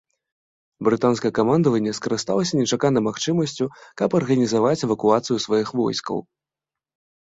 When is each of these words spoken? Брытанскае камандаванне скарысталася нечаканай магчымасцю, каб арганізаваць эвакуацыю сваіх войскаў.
Брытанскае 0.87 1.31
камандаванне 1.39 1.91
скарысталася 1.99 2.53
нечаканай 2.63 3.03
магчымасцю, 3.11 3.65
каб 4.03 4.09
арганізаваць 4.23 4.77
эвакуацыю 4.85 5.37
сваіх 5.49 5.67
войскаў. 5.85 6.17